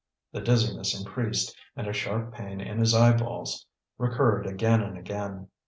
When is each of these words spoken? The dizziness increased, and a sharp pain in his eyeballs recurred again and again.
The 0.31 0.41
dizziness 0.41 0.99
increased, 0.99 1.55
and 1.75 1.85
a 1.85 1.93
sharp 1.93 2.33
pain 2.33 2.59
in 2.59 2.79
his 2.79 2.95
eyeballs 2.95 3.67
recurred 3.99 4.47
again 4.47 4.81
and 4.81 4.97
again. 4.97 5.49